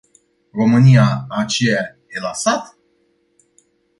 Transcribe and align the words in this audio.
România 0.51 1.25
aceea 1.29 1.97
e 2.07 2.19
la 2.19 2.33
sat. 2.33 2.77